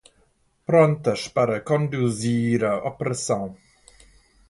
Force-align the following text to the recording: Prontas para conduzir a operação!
Prontas 0.65 1.27
para 1.27 1.61
conduzir 1.61 2.65
a 2.65 2.75
operação! 2.89 3.55